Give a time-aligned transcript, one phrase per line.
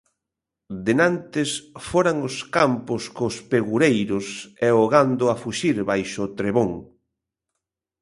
[0.87, 1.49] Denantes
[1.89, 4.27] foran os campos cos pegureiros
[4.67, 6.71] e o gando a fuxir baixo o trebón.